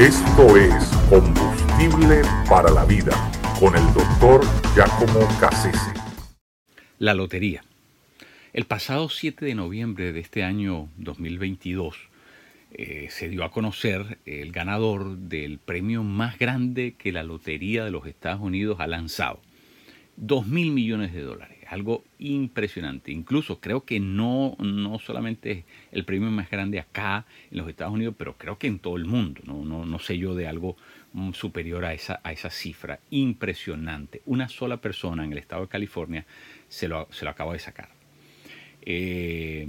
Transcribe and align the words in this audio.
Esto 0.00 0.56
es 0.56 0.72
Combustible 1.10 2.22
para 2.48 2.70
la 2.70 2.86
Vida 2.86 3.12
con 3.60 3.76
el 3.76 3.84
doctor 3.92 4.40
Giacomo 4.74 5.28
Cassese. 5.38 5.92
La 6.98 7.12
lotería. 7.12 7.62
El 8.54 8.64
pasado 8.64 9.10
7 9.10 9.44
de 9.44 9.54
noviembre 9.54 10.14
de 10.14 10.20
este 10.20 10.42
año 10.42 10.88
2022 10.96 11.96
eh, 12.72 13.08
se 13.10 13.28
dio 13.28 13.44
a 13.44 13.50
conocer 13.50 14.16
el 14.24 14.52
ganador 14.52 15.18
del 15.18 15.58
premio 15.58 16.02
más 16.02 16.38
grande 16.38 16.94
que 16.96 17.12
la 17.12 17.22
Lotería 17.22 17.84
de 17.84 17.90
los 17.90 18.06
Estados 18.06 18.40
Unidos 18.40 18.78
ha 18.80 18.86
lanzado. 18.86 19.42
2 20.16 20.46
mil 20.46 20.70
millones 20.70 21.12
de 21.12 21.20
dólares, 21.20 21.58
algo 21.70 22.04
impresionante. 22.18 23.12
Incluso 23.12 23.60
creo 23.60 23.84
que 23.84 24.00
no, 24.00 24.56
no 24.58 24.98
solamente 24.98 25.50
es 25.52 25.64
el 25.92 26.04
premio 26.04 26.28
más 26.30 26.50
grande 26.50 26.80
acá 26.80 27.26
en 27.50 27.58
los 27.58 27.68
Estados 27.68 27.94
Unidos, 27.94 28.16
pero 28.18 28.36
creo 28.36 28.58
que 28.58 28.66
en 28.66 28.80
todo 28.80 28.96
el 28.96 29.04
mundo. 29.04 29.40
No, 29.44 29.64
no, 29.64 29.98
sé 30.00 30.18
yo 30.18 30.34
de 30.34 30.48
algo 30.48 30.76
mm, 31.12 31.32
superior 31.32 31.84
a 31.84 31.94
esa, 31.94 32.20
a 32.24 32.32
esa 32.32 32.50
cifra. 32.50 32.98
Impresionante. 33.10 34.20
Una 34.26 34.48
sola 34.48 34.78
persona 34.78 35.24
en 35.24 35.30
el 35.30 35.38
estado 35.38 35.62
de 35.62 35.68
California 35.68 36.26
se 36.68 36.88
lo, 36.88 37.06
se 37.12 37.24
lo 37.24 37.30
acaba 37.30 37.52
de 37.52 37.60
sacar. 37.60 37.88
Eh, 38.82 39.68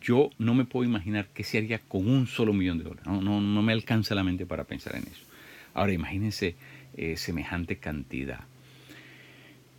yo 0.00 0.30
no 0.38 0.54
me 0.54 0.64
puedo 0.64 0.88
imaginar 0.88 1.28
qué 1.34 1.44
se 1.44 1.58
haría 1.58 1.80
con 1.80 2.08
un 2.08 2.26
solo 2.26 2.54
millón 2.54 2.78
de 2.78 2.84
dólares. 2.84 3.06
No, 3.06 3.20
no, 3.20 3.42
no 3.42 3.62
me 3.62 3.74
alcanza 3.74 4.14
la 4.14 4.24
mente 4.24 4.46
para 4.46 4.64
pensar 4.64 4.96
en 4.96 5.02
eso. 5.02 5.26
Ahora 5.74 5.92
imagínense 5.92 6.56
eh, 6.96 7.18
semejante 7.18 7.76
cantidad. 7.76 8.40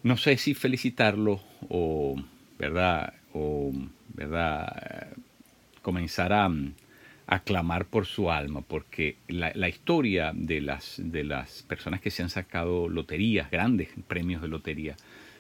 No 0.03 0.17
sé 0.17 0.35
si 0.35 0.53
felicitarlo 0.53 1.39
o, 1.69 2.21
¿verdad? 2.59 3.13
O, 3.33 3.71
¿verdad? 4.13 5.07
Comenzar 5.81 6.33
a, 6.33 6.51
clamar 7.45 7.85
por 7.85 8.05
su 8.05 8.29
alma, 8.29 8.61
porque 8.61 9.15
la, 9.27 9.51
la, 9.55 9.69
historia 9.69 10.31
de 10.35 10.61
las, 10.61 11.01
de 11.03 11.23
las 11.23 11.63
personas 11.63 12.01
que 12.01 12.11
se 12.11 12.21
han 12.21 12.29
sacado 12.29 12.89
loterías, 12.89 13.49
grandes 13.49 13.89
premios 14.07 14.41
de 14.41 14.49
lotería, 14.49 14.95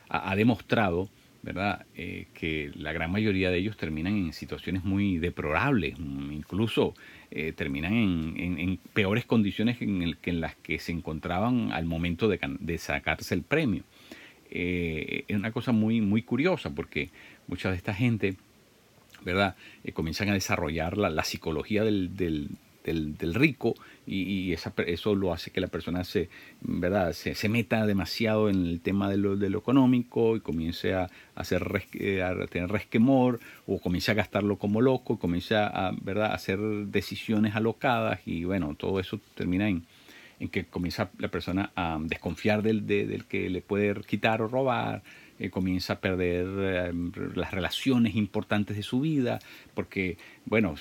ha, 0.09 0.35
demostrado 0.35 1.09
¿verdad? 1.43 1.85
Eh, 1.93 2.27
que 2.33 2.71
la 2.75 2.93
gran 2.93 3.11
mayoría 3.11 3.51
de 3.51 3.57
ellos 3.57 3.75
terminan 3.75 4.15
en 4.15 4.31
situaciones 4.31 4.85
muy 4.85 5.17
deplorables, 5.17 5.99
incluso 5.99 6.95
eh, 7.31 7.51
terminan 7.51 7.93
en, 7.93 8.33
en, 8.37 8.59
en, 8.59 8.77
peores 8.93 9.25
condiciones 9.25 9.81
en, 9.81 10.01
el, 10.01 10.17
que 10.17 10.29
en 10.29 10.39
las 10.39 10.55
que 10.55 10.79
se 10.79 10.93
encontraban 10.93 11.73
al 11.73 11.83
momento 11.83 12.29
de, 12.29 12.39
de 12.59 12.77
sacarse 12.77 13.35
el 13.35 13.43
premio. 13.43 13.83
Eh, 14.55 15.25
es 15.27 15.35
una 15.35 15.51
cosa 15.51 15.71
muy, 15.71 15.99
muy 15.99 16.21
curiosa 16.21 16.69
porque 16.69 17.09
mucha 17.47 17.71
de 17.71 17.75
esta 17.75 17.95
gente, 17.95 18.35
¿verdad? 19.25 19.55
Eh, 19.83 19.93
comienzan 19.93 20.29
a 20.29 20.33
desarrollar 20.33 20.95
la, 20.95 21.09
la 21.09 21.23
psicología 21.23 21.83
del, 21.83 22.15
del, 22.15 22.49
del, 22.83 23.33
rico 23.33 23.73
y, 24.05 24.21
y 24.21 24.53
eso 24.53 25.15
lo 25.15 25.33
hace 25.33 25.49
que 25.49 25.59
la 25.59 25.69
persona 25.69 26.03
se, 26.03 26.29
¿verdad? 26.61 27.13
Se, 27.13 27.33
se, 27.33 27.49
meta 27.49 27.83
demasiado 27.87 28.47
en 28.47 28.67
el 28.67 28.79
tema 28.79 29.09
de 29.09 29.17
lo, 29.17 29.35
de 29.37 29.49
lo 29.49 29.57
económico 29.57 30.35
y 30.35 30.41
comience 30.41 30.93
a, 30.93 31.09
hacer 31.33 31.63
resque, 31.63 32.21
a 32.21 32.35
tener 32.45 32.69
resquemor 32.69 33.39
o 33.65 33.79
comience 33.79 34.11
a 34.11 34.13
gastarlo 34.13 34.57
como 34.57 34.81
loco 34.81 35.15
y 35.15 35.17
comience 35.17 35.55
a, 35.55 35.93
¿verdad? 35.99 36.27
a 36.27 36.35
hacer 36.35 36.59
decisiones 36.59 37.55
alocadas 37.55 38.19
y 38.27 38.43
bueno, 38.43 38.75
todo 38.77 38.99
eso 38.99 39.19
termina 39.33 39.67
en, 39.67 39.83
en 40.39 40.49
que 40.49 40.65
comienza 40.65 41.11
la 41.17 41.29
persona 41.29 41.71
a 41.75 41.99
desconfiar 42.01 42.61
del, 42.61 42.85
de, 42.85 43.05
del 43.05 43.25
que 43.25 43.49
le 43.49 43.61
puede 43.61 44.01
quitar 44.01 44.41
o 44.41 44.47
robar, 44.47 45.03
eh, 45.39 45.49
comienza 45.49 45.93
a 45.93 45.99
perder 45.99 46.45
eh, 46.47 46.93
las 47.33 47.51
relaciones 47.51 48.15
importantes 48.15 48.77
de 48.77 48.83
su 48.83 49.01
vida, 49.01 49.39
porque, 49.73 50.17
bueno, 50.45 50.75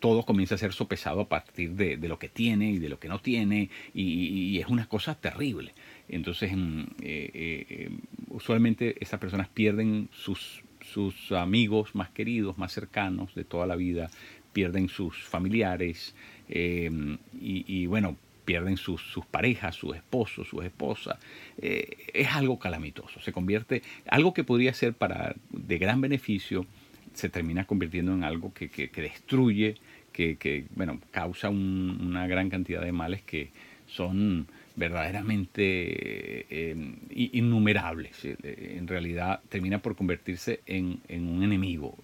todo 0.00 0.24
comienza 0.24 0.54
a 0.54 0.58
ser 0.58 0.72
sopesado 0.72 1.20
a 1.20 1.28
partir 1.28 1.72
de, 1.72 1.96
lo 2.08 2.18
que 2.18 2.30
tiene 2.30 2.70
y 2.70 2.78
de 2.78 2.88
lo 2.88 2.98
que 2.98 3.08
no 3.08 3.20
tiene, 3.20 3.68
y, 3.92 4.58
es 4.58 4.68
una 4.68 4.88
cosa 4.88 5.14
terrible. 5.16 5.74
Entonces, 6.08 6.50
eh, 6.52 6.86
eh, 7.02 7.90
usualmente 8.30 8.96
esas 9.00 9.20
personas 9.20 9.48
pierden 9.48 10.08
sus, 10.12 10.64
sus 10.80 11.30
amigos 11.32 11.94
más 11.94 12.08
queridos, 12.08 12.56
más 12.56 12.72
cercanos 12.72 13.34
de 13.34 13.44
toda 13.44 13.66
la 13.66 13.76
vida, 13.76 14.10
pierden 14.54 14.88
sus 14.88 15.22
familiares, 15.22 16.14
y 16.48 17.86
bueno, 17.86 18.16
pierden 18.48 18.78
sus, 18.78 19.02
sus, 19.02 19.26
parejas, 19.26 19.76
sus 19.76 19.94
esposos, 19.94 20.48
sus 20.48 20.64
esposas. 20.64 21.18
Eh, 21.60 21.98
es 22.14 22.28
algo 22.28 22.58
calamitoso. 22.58 23.20
Se 23.20 23.30
convierte, 23.30 23.82
algo 24.06 24.32
que 24.32 24.42
podría 24.42 24.72
ser 24.72 24.94
para 24.94 25.36
de 25.50 25.76
gran 25.76 26.00
beneficio, 26.00 26.64
se 27.12 27.28
termina 27.28 27.66
convirtiendo 27.66 28.14
en 28.14 28.24
algo 28.24 28.54
que, 28.54 28.70
que, 28.70 29.02
destruye, 29.02 29.74
que, 30.12 30.36
que, 30.36 30.64
bueno, 30.74 30.98
causa 31.10 31.50
un, 31.50 31.98
una 32.00 32.26
gran 32.26 32.48
cantidad 32.48 32.80
de 32.80 32.90
males 32.90 33.20
que 33.20 33.50
son 33.86 34.46
verdaderamente 34.76 36.46
eh, 36.48 36.74
innumerables. 37.10 38.24
Eh, 38.24 38.76
en 38.78 38.88
realidad 38.88 39.40
termina 39.50 39.80
por 39.80 39.94
convertirse 39.94 40.60
en, 40.64 41.02
en 41.08 41.28
un 41.28 41.42
enemigo. 41.42 41.98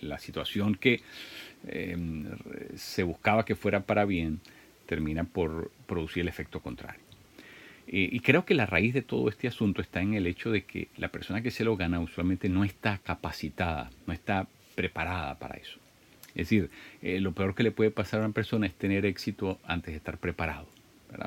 La 0.00 0.18
situación 0.18 0.76
que 0.76 1.02
se 2.76 3.02
buscaba 3.02 3.44
que 3.44 3.54
fuera 3.54 3.80
para 3.80 4.06
bien, 4.06 4.40
termina 4.86 5.24
por 5.24 5.70
producir 5.86 6.22
el 6.22 6.28
efecto 6.28 6.60
contrario. 6.60 7.00
Y 7.88 8.18
creo 8.18 8.44
que 8.44 8.54
la 8.54 8.66
raíz 8.66 8.94
de 8.94 9.02
todo 9.02 9.28
este 9.28 9.46
asunto 9.46 9.80
está 9.80 10.00
en 10.00 10.14
el 10.14 10.26
hecho 10.26 10.50
de 10.50 10.64
que 10.64 10.88
la 10.96 11.06
persona 11.06 11.40
que 11.40 11.52
se 11.52 11.62
lo 11.62 11.76
gana 11.76 12.00
usualmente 12.00 12.48
no 12.48 12.64
está 12.64 12.98
capacitada, 12.98 13.90
no 14.08 14.12
está 14.12 14.48
preparada 14.74 15.38
para 15.38 15.56
eso. 15.56 15.78
Es 16.36 16.50
decir, 16.50 16.70
eh, 17.00 17.20
lo 17.20 17.32
peor 17.32 17.54
que 17.54 17.62
le 17.62 17.70
puede 17.70 17.90
pasar 17.90 18.20
a 18.20 18.24
una 18.24 18.34
persona 18.34 18.66
es 18.66 18.74
tener 18.74 19.06
éxito 19.06 19.58
antes 19.64 19.92
de 19.92 19.96
estar 19.96 20.18
preparado, 20.18 20.68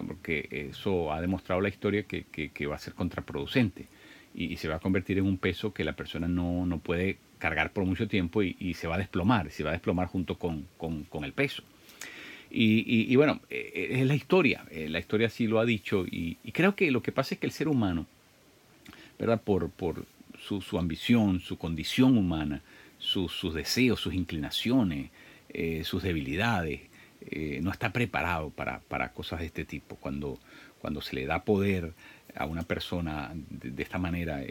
porque 0.06 0.70
eso 0.70 1.12
ha 1.12 1.20
demostrado 1.20 1.62
la 1.62 1.70
historia 1.70 2.04
que, 2.04 2.26
que, 2.26 2.68
va 2.68 2.76
a 2.76 2.80
ser 2.80 2.94
contraproducente 2.94 3.88
y, 4.36 4.58
se 4.58 4.68
va 4.68 4.76
a 4.76 4.80
convertir 4.80 5.18
en 5.18 5.26
un 5.26 5.38
peso 5.38 5.74
que 5.74 5.84
la 5.84 5.94
persona 5.94 6.28
no, 6.28 6.66
no 6.68 6.78
puede 6.78 7.18
cargar 7.40 7.72
por 7.72 7.86
mucho 7.86 8.08
tiempo 8.08 8.44
y, 8.44 8.74
se 8.76 8.88
va 8.88 8.96
a 8.96 9.00
desplomar, 9.00 9.50
se 9.50 9.64
va 9.64 9.72
a 9.72 9.74
desplomar 9.74 10.08
junto 10.08 10.38
con, 10.38 10.68
con 10.78 11.24
el 11.24 11.34
peso. 11.34 11.64
Y, 12.52 13.12
y, 13.12 13.16
bueno, 13.16 13.42
eh, 13.50 13.90
es 13.92 14.08
la 14.08 14.16
historia, 14.16 14.66
eh, 14.72 14.90
la 14.90 15.00
historia 15.00 15.30
sí 15.30 15.46
lo 15.46 15.60
ha 15.60 15.66
dicho 15.66 16.06
y, 16.06 16.38
creo 16.52 16.76
que 16.76 16.90
lo 16.90 17.04
que 17.04 17.12
pasa 17.12 17.36
es 17.36 17.40
que 17.40 17.46
el 17.46 17.52
ser 17.52 17.68
humano, 17.68 18.08
¿verdad? 19.20 19.42
Por, 19.42 19.70
por 19.70 20.06
su, 20.40 20.62
su 20.62 20.80
ambición, 20.80 21.42
su 21.42 21.58
condición 21.60 22.18
humana, 22.18 22.62
su, 22.98 23.30
sus 23.30 23.54
deseos, 23.54 24.00
sus 24.00 24.16
inclinaciones, 24.16 25.12
eh, 25.50 25.84
sus 25.84 26.04
debilidades, 26.04 26.82
no 27.62 27.70
está 27.72 27.92
preparado 27.92 28.50
para, 28.50 28.80
para, 28.80 29.12
cosas 29.12 29.42
de 29.42 29.48
este 29.48 29.64
tipo. 29.64 29.98
Cuando, 29.98 30.40
cuando 30.82 31.00
se 31.00 31.16
le 31.16 31.28
da 31.28 31.44
poder 31.44 31.94
a 32.34 32.46
una 32.46 32.64
persona 32.64 33.32
de, 33.36 33.84
esta 33.84 34.00
manera, 34.00 34.42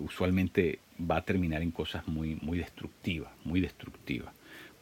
usualmente 0.00 0.80
va 0.98 1.18
a 1.18 1.22
terminar 1.22 1.62
en 1.62 1.70
cosas 1.70 2.08
muy, 2.08 2.36
muy 2.42 2.58
destructivas, 2.58 3.30
muy 3.44 3.60
destructivas 3.60 4.35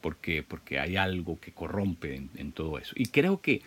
porque, 0.05 0.43
porque 0.43 0.79
hay 0.79 0.97
algo 0.97 1.41
que 1.41 1.53
corrompe 1.53 2.21
en, 2.37 2.53
todo 2.53 2.77
eso. 2.79 2.93
Y 2.95 3.07
creo 3.07 3.41
que 3.41 3.63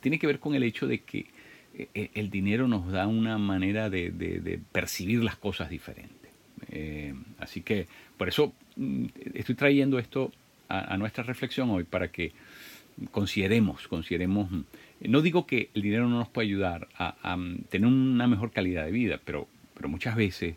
tiene 0.00 0.18
que 0.18 0.26
ver 0.26 0.40
con 0.40 0.54
el 0.54 0.62
hecho 0.62 0.86
de 0.86 1.00
que 1.00 1.26
eh, 1.74 2.10
el 2.14 2.30
dinero 2.30 2.66
nos 2.66 2.90
da 2.90 3.06
una 3.06 3.36
manera 3.36 3.90
de, 3.90 4.58
percibir 4.72 5.22
las 5.22 5.36
cosas 5.36 5.68
diferentes. 5.68 6.30
Eh, 6.70 7.12
así 7.38 7.60
que 7.60 7.88
por 8.16 8.26
eso 8.26 8.54
mm, 8.76 9.04
estoy 9.34 9.54
trayendo 9.54 9.98
esto 9.98 10.32
a, 10.70 10.96
nuestra 10.96 11.22
reflexión 11.24 11.68
hoy 11.68 11.84
para 11.84 12.08
que 12.08 12.32
consideremos, 13.10 13.86
consideremos, 13.86 14.50
mm, 14.50 14.62
no 15.02 15.20
digo 15.20 15.46
que 15.46 15.68
el 15.74 15.82
dinero 15.82 16.08
no 16.08 16.20
nos 16.20 16.28
puede 16.28 16.48
ayudar 16.48 16.88
a, 16.96 17.16
a 17.22 17.38
tener 17.68 17.86
una 17.86 18.26
mejor 18.26 18.50
calidad 18.50 18.86
de 18.86 18.92
vida, 18.92 19.20
pero, 19.22 19.46
pero 19.74 19.90
muchas 19.90 20.16
veces 20.16 20.54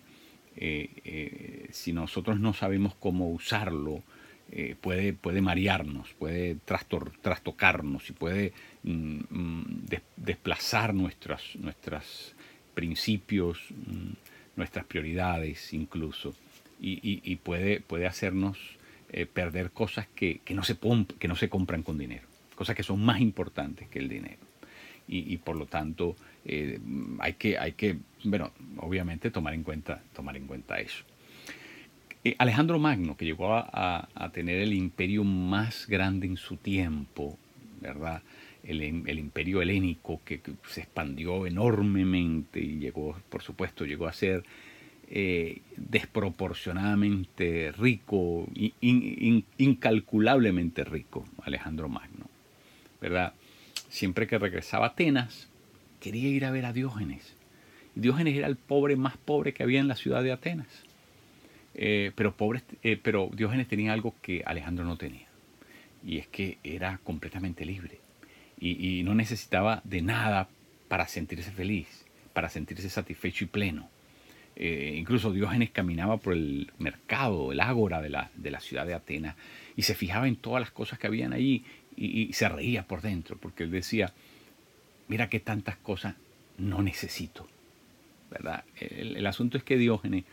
eh, 0.62 0.90
eh, 1.06 1.68
si 1.72 1.94
nosotros 1.94 2.40
no 2.40 2.53
sabemos 2.53 2.94
cómo 2.96 3.29
usarlo, 3.29 4.03
eh, 4.51 4.75
puede, 4.79 5.13
puede 5.13 5.41
marearnos, 5.41 6.13
puede 6.13 6.55
trastor, 6.65 7.11
trastocarnos 7.21 8.09
y 8.09 8.13
puede 8.13 8.53
mm, 8.84 9.85
des, 9.87 10.01
desplazar 10.17 10.93
nuestras, 10.93 11.55
nuestros 11.55 12.34
principios, 12.73 13.59
mm, 13.69 14.13
nuestras 14.55 14.85
prioridades 14.85 15.73
incluso, 15.73 16.34
y, 16.81 17.35
puede, 17.37 17.81
puede, 17.81 18.07
hacernos 18.07 18.57
eh, 19.11 19.25
perder 19.25 19.72
cosas 19.72 20.07
que, 20.16 20.40
que, 20.46 20.53
no 20.53 20.63
se 20.63 20.78
que 21.19 21.28
no 21.28 21.35
se 21.35 21.49
compran 21.49 21.84
con 21.84 21.97
dinero, 21.97 22.25
cosas 22.55 22.75
que 22.75 22.84
son 22.84 23.03
más 23.03 23.19
importantes 23.19 23.90
que 23.90 23.99
el 23.99 24.07
dinero. 24.07 24.40
Y, 25.07 25.34
y 25.34 25.37
por 25.37 25.57
lo 25.57 25.66
tanto 25.66 26.16
eh, 26.45 26.79
hay, 27.19 27.34
que, 27.34 27.57
hay 27.57 27.73
que, 27.73 27.97
bueno, 28.23 28.52
obviamente 28.78 29.29
tomar 29.29 29.53
en 29.53 29.63
cuenta, 29.63 30.02
tomar 30.13 30.37
en 30.37 30.47
cuenta 30.47 30.79
eso. 30.79 31.03
Eh, 32.23 32.35
Alejandro 32.37 32.79
Magno, 32.79 33.16
que 33.16 33.25
llegó 33.25 33.53
a, 33.53 34.31
tener 34.33 34.59
el 34.59 34.73
imperio 34.73 35.23
más 35.23 35.87
grande 35.87 36.27
en 36.27 36.37
su 36.37 36.57
tiempo, 36.57 37.37
¿verdad? 37.81 38.21
El, 38.63 38.81
el 38.81 39.19
imperio 39.19 39.61
helénico 39.61 40.21
que, 40.25 40.41
se 40.67 40.81
expandió 40.81 41.47
enormemente 41.47 42.59
y 42.59 42.79
llegó, 42.79 43.16
por 43.29 43.41
supuesto, 43.41 43.85
llegó 43.85 44.07
a 44.07 44.13
ser 44.13 44.43
eh, 45.09 45.61
desproporcionadamente 45.77 47.71
rico, 47.71 48.47
in, 48.53 48.73
in, 48.81 49.45
incalculablemente 49.57 50.83
rico, 50.83 51.25
Alejandro 51.43 51.87
Magno, 51.89 52.29
¿verdad? 53.01 53.33
siempre 53.89 54.27
que 54.27 54.37
regresaba 54.37 54.85
a 54.85 54.89
Atenas, 54.89 55.49
quería 55.99 56.29
ir 56.29 56.45
a 56.45 56.51
ver 56.51 56.66
a 56.66 56.73
Diógenes. 56.73 57.35
Diógenes 57.95 58.37
era 58.37 58.47
el 58.47 58.55
pobre 58.55 58.95
más 58.95 59.17
pobre 59.17 59.53
que 59.53 59.63
había 59.63 59.79
en 59.79 59.87
la 59.87 59.95
ciudad 59.95 60.23
de 60.23 60.31
Atenas. 60.31 60.67
Eh, 61.81 62.11
pero, 62.14 62.35
pobre, 62.35 62.61
eh, 62.84 62.99
pero 63.02 63.29
Diógenes 63.31 63.70
tenía 63.70 63.93
algo 63.93 64.14
que 64.22 64.43
Alejandro 64.46 64.84
no 64.84 64.97
tenía. 64.97 65.28
Y 66.05 66.17
es 66.17 66.28
que 66.28 66.58
era 66.61 66.99
completamente 67.05 67.66
libre. 67.66 67.99
Y, 68.59 69.02
no 69.03 69.16
necesitaba 69.16 69.81
de 69.85 70.02
nada 70.02 70.49
para 70.90 71.08
sentirse 71.08 71.52
feliz, 71.52 72.05
para 72.34 72.49
sentirse 72.49 72.90
satisfecho 72.90 73.46
y 73.46 73.47
pleno. 73.47 73.87
Eh, 74.58 74.96
incluso 74.97 75.31
Diógenes 75.31 75.70
caminaba 75.70 76.17
por 76.17 76.34
el 76.34 76.70
mercado, 76.79 77.53
el 77.53 77.61
ágora 77.61 78.02
de 78.02 78.09
la, 78.09 78.29
de 78.35 78.52
la 78.52 78.59
ciudad 78.59 78.85
de 78.85 78.93
Atenas, 78.93 79.37
y 79.78 79.84
se 79.84 79.96
fijaba 79.96 80.28
en 80.28 80.35
todas 80.35 80.59
las 80.59 80.72
cosas 80.72 80.99
que 80.99 81.08
habían 81.08 81.31
allí 81.31 81.64
y, 81.96 82.34
se 82.34 82.49
reía 82.49 82.84
por 82.84 83.02
dentro, 83.02 83.37
porque 83.37 83.64
él 83.64 83.72
decía, 83.72 84.11
mira 85.08 85.29
qué 85.29 85.40
tantas 85.40 85.78
cosas 85.78 86.16
no 86.58 86.81
necesito. 86.81 87.47
¿verdad? 88.29 88.66
El, 88.81 89.26
asunto 89.26 89.58
es 89.58 89.64
que 89.64 89.78
Diógenes 89.78 90.26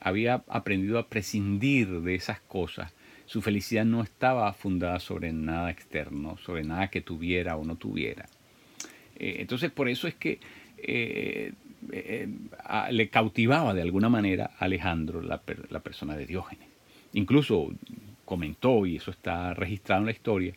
había 0.00 0.42
aprendido 0.48 0.98
a 0.98 1.08
prescindir 1.08 2.00
de 2.00 2.14
esas 2.14 2.40
cosas. 2.40 2.92
Su 3.26 3.42
felicidad 3.42 3.84
no 3.84 4.02
estaba 4.02 4.52
fundada 4.52 4.98
sobre 4.98 5.32
nada 5.32 5.70
externo, 5.70 6.36
sobre 6.38 6.64
nada 6.64 6.88
que 6.88 7.00
tuviera 7.00 7.56
o 7.56 7.64
no 7.64 7.76
tuviera. 7.76 8.26
Eh, 9.16 9.36
entonces 9.38 9.70
por 9.70 9.88
eso 9.88 10.08
es 10.08 10.14
que 10.14 10.40
eh, 10.78 11.52
eh, 11.92 12.28
le 12.90 13.08
cautivaba 13.08 13.74
de 13.74 13.82
alguna 13.82 14.08
manera 14.08 14.52
a 14.58 14.64
Alejandro 14.64 15.20
la, 15.22 15.42
la 15.68 15.80
persona 15.80 16.16
de 16.16 16.26
Diógenes. 16.26 16.68
Incluso 17.12 17.72
comentó, 18.24 18.86
y 18.86 18.96
eso 18.96 19.10
está 19.10 19.54
registrado 19.54 20.00
en 20.02 20.06
la 20.06 20.12
historia, 20.12 20.54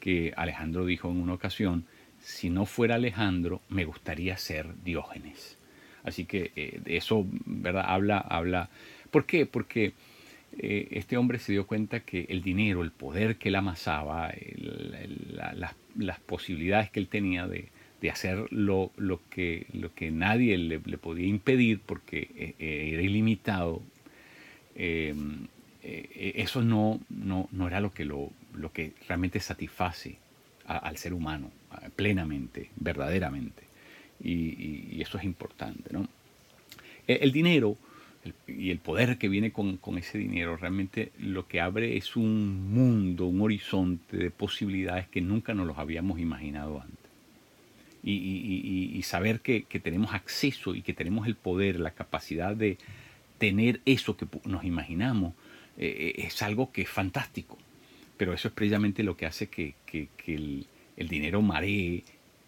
que 0.00 0.32
Alejandro 0.36 0.84
dijo 0.84 1.10
en 1.10 1.18
una 1.18 1.34
ocasión, 1.34 1.86
si 2.20 2.50
no 2.50 2.66
fuera 2.66 2.96
Alejandro, 2.96 3.62
me 3.68 3.84
gustaría 3.84 4.36
ser 4.36 4.74
Diógenes. 4.82 5.58
Así 6.04 6.24
que 6.24 6.52
eh, 6.56 6.80
eso, 6.86 7.26
¿verdad? 7.46 7.84
Habla, 7.86 8.18
habla. 8.18 8.68
¿Por 9.10 9.26
qué? 9.26 9.46
Porque 9.46 9.92
eh, 10.58 10.88
este 10.90 11.16
hombre 11.16 11.38
se 11.38 11.52
dio 11.52 11.66
cuenta 11.66 12.00
que 12.00 12.26
el 12.28 12.42
dinero, 12.42 12.82
el 12.82 12.90
poder 12.90 13.36
que 13.36 13.48
él 13.48 13.54
amasaba, 13.56 14.32
las, 15.94 16.20
posibilidades 16.20 16.90
que 16.90 17.00
él 17.00 17.08
tenía 17.08 17.46
de, 17.46 17.68
hacer 18.10 18.46
lo, 18.50 18.90
que, 19.30 19.66
nadie 20.10 20.58
le, 20.58 20.80
podía 20.98 21.26
impedir 21.26 21.80
porque 21.80 22.54
eh, 22.58 22.90
era 22.92 23.02
ilimitado, 23.02 23.80
eso 24.74 26.62
no, 26.62 27.00
no, 27.10 27.48
no, 27.52 27.68
era 27.68 27.80
lo 27.80 27.92
que, 27.92 28.04
lo, 28.04 28.30
lo 28.54 28.72
que 28.72 28.92
realmente 29.06 29.38
satisface 29.38 30.16
al 30.66 30.96
ser 30.96 31.12
humano 31.14 31.50
plenamente, 31.94 32.70
verdaderamente 32.76 33.71
y, 34.22 35.00
eso 35.00 35.18
es 35.18 35.24
importante. 35.24 35.92
¿no? 35.92 36.08
E, 37.06 37.14
el, 37.22 37.32
dinero 37.32 37.76
y 38.46 38.70
el 38.70 38.78
poder 38.78 39.18
que 39.18 39.28
viene 39.28 39.52
con, 39.52 39.78
ese 39.98 40.18
dinero 40.18 40.56
realmente 40.56 41.12
lo 41.18 41.46
que 41.48 41.60
abre 41.60 41.96
es 41.96 42.16
un 42.16 42.72
mundo, 42.72 43.26
un 43.26 43.40
horizonte 43.40 44.16
de 44.16 44.30
posibilidades 44.30 45.08
que 45.08 45.20
nunca 45.20 45.54
nos 45.54 45.66
los 45.66 45.78
habíamos 45.78 46.20
imaginado 46.20 46.80
antes. 46.80 46.98
Y, 48.04 49.00
saber 49.04 49.40
que, 49.40 49.62
tenemos 49.82 50.14
acceso 50.14 50.74
y 50.74 50.82
que 50.82 50.92
tenemos 50.92 51.26
el 51.26 51.36
poder, 51.36 51.78
la 51.78 51.92
capacidad 51.92 52.56
de 52.56 52.78
tener 53.38 53.80
eso 53.84 54.16
que 54.16 54.26
nos 54.44 54.64
imaginamos, 54.64 55.34
eh, 55.76 56.14
eh, 56.16 56.26
es 56.26 56.42
algo 56.42 56.72
que 56.72 56.82
es 56.82 56.88
fantástico. 56.88 57.58
Pero 58.16 58.32
eso 58.32 58.48
es 58.48 58.54
precisamente 58.54 59.02
lo 59.02 59.16
que 59.16 59.26
hace 59.26 59.48
que, 59.48 59.74
el, 60.26 60.66
el, 60.96 61.08
dinero 61.08 61.42
maree 61.42 62.04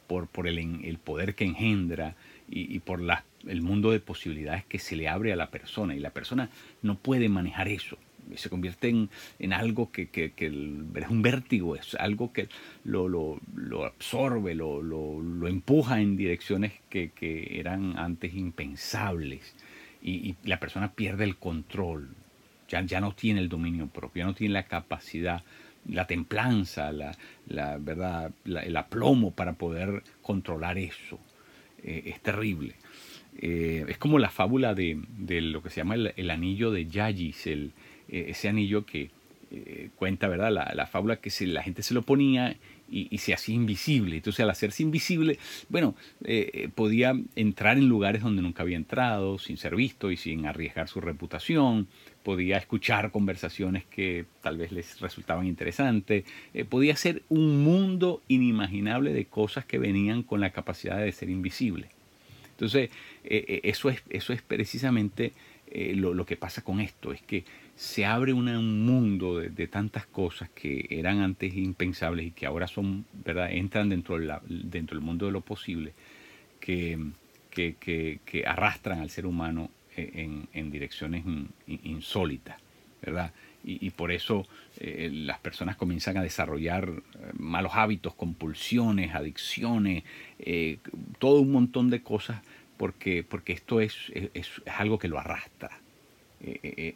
por, 0.06 0.28
por 0.28 0.46
el, 0.46 0.58
el, 0.58 0.98
poder 0.98 1.34
que 1.34 1.44
engendra 1.44 2.14
y, 2.48 2.78
por 2.80 3.00
la, 3.00 3.24
el 3.46 3.62
mundo 3.62 3.90
de 3.90 4.00
posibilidades 4.00 4.64
que 4.64 4.78
se 4.78 4.96
le 4.96 5.08
abre 5.08 5.32
a 5.32 5.36
la 5.36 5.50
persona. 5.50 5.94
Y 5.94 6.00
la 6.00 6.10
persona 6.10 6.50
no 6.82 6.96
puede 6.96 7.28
manejar 7.28 7.68
eso. 7.68 7.96
Se 8.36 8.48
convierte 8.48 8.88
en, 8.88 9.10
en 9.38 9.52
algo 9.52 9.92
que, 9.92 10.08
que, 10.08 10.32
que, 10.32 10.46
es 10.46 11.08
un 11.08 11.22
vértigo, 11.22 11.76
es 11.76 11.94
algo 11.94 12.32
que 12.32 12.48
lo, 12.84 13.08
lo, 13.08 13.38
lo 13.54 13.84
absorbe, 13.84 14.54
lo, 14.54 14.82
lo, 14.82 15.46
empuja 15.46 16.00
en 16.00 16.16
direcciones 16.16 16.72
que, 16.88 17.10
eran 17.58 17.98
antes 17.98 18.34
impensables. 18.34 19.54
Y, 20.02 20.12
y, 20.12 20.36
la 20.44 20.58
persona 20.58 20.92
pierde 20.92 21.24
el 21.24 21.36
control, 21.36 22.08
ya, 22.68 22.80
ya 22.82 23.00
no 23.00 23.12
tiene 23.12 23.40
el 23.40 23.48
dominio 23.50 23.88
propio, 23.88 24.22
ya 24.22 24.26
no 24.26 24.34
tiene 24.34 24.54
la 24.54 24.64
capacidad 24.64 25.42
la 25.88 26.06
templanza, 26.06 26.92
la, 26.92 27.16
la 27.46 27.78
verdad, 27.78 28.32
el 28.44 28.76
aplomo 28.76 29.32
para 29.32 29.54
poder 29.54 30.02
controlar 30.22 30.78
eso. 30.78 31.18
Eh, 31.82 32.02
es 32.06 32.20
terrible. 32.20 32.74
Eh, 33.36 33.84
es 33.88 33.98
como 33.98 34.18
la 34.18 34.30
fábula 34.30 34.74
de, 34.74 34.98
lo 35.42 35.62
que 35.62 35.70
se 35.70 35.76
llama 35.76 35.96
el, 35.96 36.30
anillo 36.30 36.70
de 36.70 36.86
Yagis, 36.86 37.46
eh, 37.46 37.70
ese 38.08 38.48
anillo 38.48 38.86
que 38.86 39.10
cuenta, 39.96 40.28
¿verdad? 40.28 40.50
La, 40.50 40.72
la, 40.74 40.86
fábula 40.86 41.16
que 41.16 41.30
la 41.46 41.62
gente 41.62 41.82
se 41.82 41.94
lo 41.94 42.02
ponía 42.02 42.56
y, 42.90 43.18
se 43.18 43.34
hacía 43.34 43.54
invisible. 43.54 44.16
Entonces 44.16 44.40
al 44.40 44.50
hacerse 44.50 44.82
invisible, 44.82 45.38
bueno, 45.68 45.94
podía 46.74 47.18
entrar 47.36 47.78
en 47.78 47.88
lugares 47.88 48.22
donde 48.22 48.42
nunca 48.42 48.62
había 48.62 48.76
entrado, 48.76 49.38
sin 49.38 49.56
ser 49.56 49.74
visto 49.76 50.10
y 50.10 50.16
sin 50.16 50.46
arriesgar 50.46 50.88
su 50.88 51.00
reputación 51.00 51.88
podía 52.24 52.56
escuchar 52.56 53.12
conversaciones 53.12 53.84
que 53.84 54.24
tal 54.42 54.56
vez 54.56 54.72
les 54.72 54.98
resultaban 55.00 55.46
interesantes, 55.46 56.24
eh, 56.54 56.64
podía 56.64 56.96
ser 56.96 57.22
un 57.28 57.62
mundo 57.62 58.22
inimaginable 58.26 59.12
de 59.12 59.26
cosas 59.26 59.64
que 59.66 59.78
venían 59.78 60.22
con 60.24 60.40
la 60.40 60.50
capacidad 60.50 60.98
de 60.98 61.12
ser 61.12 61.28
invisible. 61.28 61.90
Entonces, 62.52 62.90
eh, 63.24 63.44
eh, 63.46 63.60
eso, 63.64 63.90
es, 63.90 64.02
eso 64.08 64.32
es 64.32 64.42
precisamente 64.42 65.32
lo, 65.74 66.24
que 66.24 66.36
pasa 66.36 66.62
con 66.62 66.80
esto, 66.80 67.12
es 67.12 67.20
que 67.22 67.44
se 67.76 68.04
abre 68.04 68.32
un 68.32 68.84
mundo 68.84 69.38
de, 69.38 69.66
tantas 69.68 70.06
cosas 70.06 70.48
que 70.50 70.86
eran 70.90 71.20
antes 71.20 71.54
impensables 71.54 72.26
y 72.26 72.30
que 72.30 72.46
ahora 72.46 72.66
son, 72.66 73.04
¿verdad? 73.24 73.50
entran 73.52 73.88
dentro, 73.88 74.18
de 74.18 74.32
dentro 74.46 74.96
del 74.96 75.04
mundo 75.04 75.26
de 75.26 75.32
lo 75.32 75.40
posible, 75.40 75.92
que, 76.60 76.98
que 77.50 78.44
arrastran 78.46 79.00
al 79.00 79.10
ser 79.10 79.26
humano 79.26 79.70
en, 79.96 80.70
direcciones 80.70 81.24
insólitas, 81.66 82.56
¿verdad? 83.02 83.32
Y, 83.66 83.90
por 83.90 84.12
eso 84.12 84.46
eh, 84.78 85.08
las 85.10 85.38
personas 85.38 85.76
comienzan 85.76 86.18
a 86.18 86.22
desarrollar 86.22 86.86
eh, 86.86 87.30
malos 87.38 87.72
hábitos, 87.74 88.14
compulsiones, 88.14 89.14
adicciones, 89.14 90.04
eh, 90.38 90.78
todo 91.18 91.40
un 91.40 91.50
montón 91.50 91.88
de 91.88 92.02
cosas, 92.02 92.42
porque, 92.76 93.24
porque 93.24 93.54
esto 93.54 93.80
es, 93.80 94.12
es, 94.12 94.50
algo 94.66 94.98
que 94.98 95.08
lo 95.08 95.18
arrastra. 95.18 95.80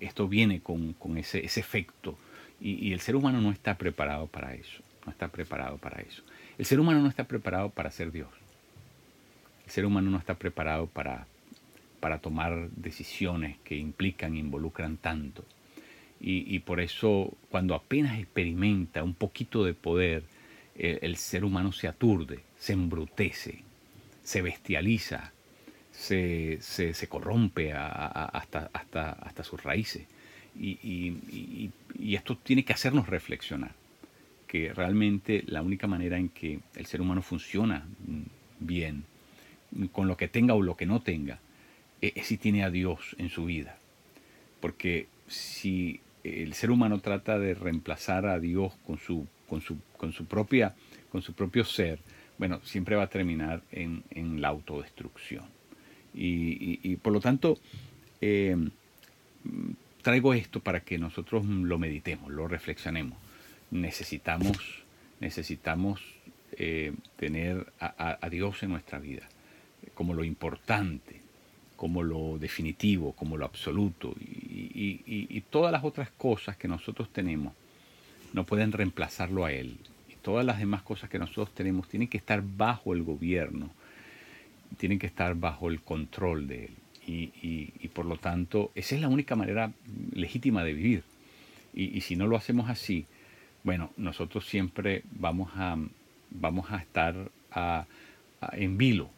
Esto 0.00 0.28
viene 0.28 0.60
con, 0.60 0.94
ese, 1.16 1.44
efecto 1.44 2.18
y, 2.60 2.88
y 2.88 2.92
el 2.92 3.00
ser 3.00 3.16
humano 3.16 3.40
no 3.40 3.50
está 3.50 3.78
preparado 3.78 4.26
para 4.26 4.54
eso, 4.54 4.82
no 5.06 5.12
está 5.12 5.28
preparado 5.28 5.78
para 5.78 6.00
eso. 6.02 6.22
El 6.58 6.66
ser 6.66 6.80
humano 6.80 7.00
no 7.00 7.08
está 7.08 7.24
preparado 7.24 7.70
para 7.70 7.90
ser 7.90 8.12
Dios. 8.12 8.28
El 9.64 9.70
ser 9.70 9.86
humano 9.86 10.10
no 10.10 10.18
está 10.18 10.34
preparado 10.34 10.86
para, 10.86 11.26
para 12.00 12.18
tomar 12.18 12.70
decisiones 12.70 13.56
que 13.64 13.76
implican, 13.76 14.36
involucran 14.36 14.96
tanto. 14.96 15.44
Y, 16.20 16.58
por 16.60 16.80
eso 16.80 17.32
cuando 17.48 17.76
apenas 17.76 18.18
experimenta 18.18 19.04
un 19.04 19.14
poquito 19.14 19.64
de 19.64 19.72
poder, 19.72 20.24
el, 20.74 21.16
ser 21.16 21.44
humano 21.44 21.70
se 21.70 21.86
aturde, 21.86 22.40
se 22.58 22.72
embrutece, 22.72 23.62
se 24.24 24.42
bestializa, 24.42 25.32
se, 25.98 26.58
se, 26.60 27.08
corrompe 27.08 27.72
hasta, 27.72 28.70
hasta, 28.72 29.10
hasta 29.10 29.42
sus 29.42 29.62
raíces. 29.62 30.06
Y, 30.58 30.78
y, 30.82 32.14
esto 32.14 32.36
tiene 32.36 32.64
que 32.64 32.72
hacernos 32.72 33.08
reflexionar, 33.08 33.72
que 34.46 34.72
realmente 34.72 35.42
la 35.46 35.62
única 35.62 35.86
manera 35.86 36.16
en 36.16 36.28
que 36.28 36.60
el 36.76 36.86
ser 36.86 37.00
humano 37.00 37.22
funciona 37.22 37.84
bien, 38.60 39.04
con 39.92 40.06
lo 40.06 40.16
que 40.16 40.28
tenga 40.28 40.54
o 40.54 40.62
lo 40.62 40.76
que 40.76 40.86
no 40.86 41.02
tenga, 41.02 41.40
es 42.00 42.26
si 42.26 42.36
tiene 42.38 42.64
a 42.64 42.70
Dios 42.70 43.14
en 43.18 43.28
su 43.28 43.44
vida. 43.44 43.76
Porque 44.60 45.08
si 45.26 46.00
el 46.24 46.54
ser 46.54 46.70
humano 46.70 47.00
trata 47.00 47.38
de 47.38 47.54
reemplazar 47.54 48.26
a 48.26 48.38
Dios 48.38 48.72
con 48.86 48.98
su, 48.98 49.26
con 49.48 49.60
su, 49.60 49.78
con 49.96 50.12
su, 50.12 50.26
propia, 50.26 50.74
con 51.10 51.22
su 51.22 51.34
propio 51.34 51.64
ser, 51.64 52.00
bueno, 52.38 52.60
siempre 52.64 52.96
va 52.96 53.04
a 53.04 53.08
terminar 53.08 53.62
en, 53.72 54.40
la 54.40 54.48
autodestrucción. 54.48 55.57
Y, 56.20 56.96
por 56.96 57.12
lo 57.12 57.20
tanto, 57.20 57.58
eh, 58.20 58.56
traigo 60.02 60.34
esto 60.34 60.60
para 60.60 60.80
que 60.80 60.98
nosotros 60.98 61.44
lo 61.46 61.78
meditemos, 61.78 62.32
lo 62.32 62.48
reflexionemos. 62.48 63.18
Necesitamos, 63.70 64.58
necesitamos 65.20 66.00
eh, 66.52 66.92
tener 67.16 67.72
a 67.78 68.28
Dios 68.30 68.62
en 68.62 68.70
nuestra 68.70 68.98
vida 68.98 69.28
como 69.94 70.14
lo 70.14 70.24
importante, 70.24 71.20
como 71.76 72.02
lo 72.02 72.38
definitivo, 72.38 73.12
como 73.12 73.36
lo 73.36 73.44
absoluto 73.44 74.14
y, 74.20 75.42
todas 75.50 75.72
las 75.72 75.82
otras 75.82 76.10
cosas 76.10 76.56
que 76.56 76.68
nosotros 76.68 77.08
tenemos 77.12 77.54
no 78.32 78.44
pueden 78.44 78.72
reemplazarlo 78.72 79.44
a 79.44 79.52
Él. 79.52 79.78
todas 80.22 80.44
las 80.44 80.58
demás 80.58 80.82
cosas 80.82 81.08
que 81.08 81.18
nosotros 81.18 81.54
tenemos 81.54 81.88
tienen 81.88 82.08
que 82.08 82.18
estar 82.18 82.42
bajo 82.42 82.92
el 82.92 83.02
gobierno, 83.02 83.70
tienen 84.76 84.98
que 84.98 85.06
estar 85.06 85.34
bajo 85.34 85.68
el 85.68 85.80
control 85.80 86.46
de 86.46 86.66
él. 86.66 86.70
Y, 87.10 87.88
por 87.94 88.04
lo 88.04 88.16
tanto, 88.18 88.70
esa 88.74 88.94
es 88.94 89.00
la 89.00 89.08
única 89.08 89.34
manera 89.34 89.72
legítima 90.12 90.62
de 90.62 90.74
vivir. 90.74 91.04
Y, 91.72 92.00
si 92.02 92.16
no 92.16 92.26
lo 92.26 92.36
hacemos 92.36 92.68
así, 92.68 93.06
bueno, 93.64 93.90
nosotros 93.96 94.46
siempre 94.46 95.02
vamos 95.12 95.50
a, 95.54 95.76
vamos 96.30 96.70
a 96.70 96.76
estar 96.76 97.30
en 98.52 98.78
vilo 98.78 99.08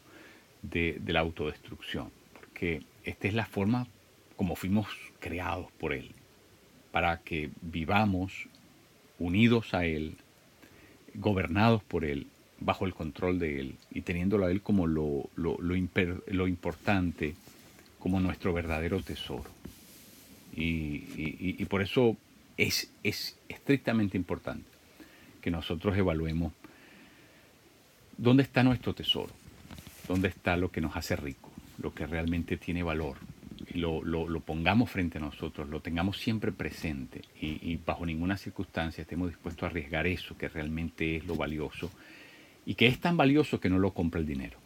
de, 0.61 0.97
de 1.01 1.13
la 1.13 1.19
autodestrucción, 1.19 2.11
porque 2.33 2.83
esta 3.03 3.27
es 3.27 3.33
la 3.33 3.45
forma 3.45 3.87
como 4.37 4.55
fuimos 4.55 4.87
creados 5.19 5.71
por 5.73 5.93
Él, 5.93 6.11
para 6.91 7.17
que 7.17 7.51
vivamos 7.61 8.47
unidos 9.19 9.73
a 9.73 9.85
Él, 9.85 10.15
gobernados 11.13 11.83
por 11.83 12.05
Él, 12.05 12.27
bajo 12.61 12.85
el 12.85 12.93
control 12.93 13.39
de 13.39 13.59
Él 13.59 13.75
y 13.91 14.01
teniéndolo 14.01 14.45
a 14.45 14.51
Él 14.51 14.61
como 14.61 14.87
lo, 14.87 15.29
lo, 15.35 15.75
importante, 16.47 17.35
como 17.99 18.19
nuestro 18.19 18.53
verdadero 18.53 19.01
tesoro. 19.01 19.49
Y, 20.55 21.65
por 21.65 21.81
eso 21.81 22.17
es, 22.57 22.91
es 23.03 23.37
estrictamente 23.49 24.17
importante 24.17 24.69
que 25.41 25.51
nosotros 25.51 25.97
evaluemos 25.97 26.53
dónde 28.17 28.43
está 28.43 28.63
nuestro 28.63 28.93
tesoro, 28.93 29.33
dónde 30.07 30.27
está 30.27 30.55
lo 30.55 30.71
que 30.71 30.81
nos 30.81 30.95
hace 30.95 31.15
rico, 31.15 31.49
lo 31.81 31.93
que 31.93 32.05
realmente 32.05 32.57
tiene 32.57 32.83
valor, 32.83 33.17
lo, 33.73 34.03
lo, 34.03 34.39
pongamos 34.41 34.89
frente 34.89 35.17
a 35.17 35.21
nosotros, 35.21 35.69
lo 35.69 35.79
tengamos 35.81 36.17
siempre 36.17 36.51
presente 36.51 37.21
y, 37.39 37.77
bajo 37.77 38.05
ninguna 38.05 38.37
circunstancia 38.37 39.01
estemos 39.01 39.29
dispuestos 39.29 39.63
a 39.63 39.67
arriesgar 39.67 40.07
eso 40.07 40.37
que 40.37 40.49
realmente 40.49 41.17
es 41.17 41.25
lo 41.25 41.35
valioso 41.35 41.91
y 42.71 42.75
que 42.75 42.87
es 42.87 43.01
tan 43.01 43.17
valioso 43.17 43.59
que 43.59 43.69
no 43.69 43.79
lo 43.79 43.93
compra 43.93 44.21
el 44.21 44.25
dinero. 44.25 44.57